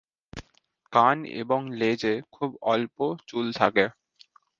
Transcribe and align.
কান 0.93 1.17
এবং 1.41 1.59
লেজে 1.79 2.13
খুব 2.31 2.49
অল্প 2.65 2.97
চুল 3.27 3.45
থাকে। 3.53 3.85